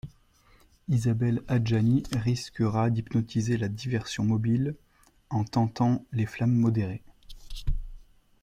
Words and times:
Isabelle 0.89 1.43
Adjani 1.47 2.01
risquera 2.13 2.89
d'hypnotiser 2.89 3.55
la 3.57 3.67
diversion 3.67 4.23
mobile 4.25 4.73
en 5.29 5.43
tentant 5.43 6.03
les 6.11 6.25
flammes 6.25 6.55
modérées. 6.55 7.03